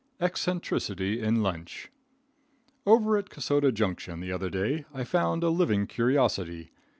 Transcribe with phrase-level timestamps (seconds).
[0.19, 1.91] Eccentricity in Lunch.
[2.87, 6.71] Over at Kasota Junction, the other day, I found a living curiosity.